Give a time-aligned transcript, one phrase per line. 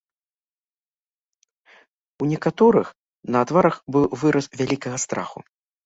[2.21, 2.91] У некаторых
[3.37, 5.39] на тварах быў выраз вялікага страху.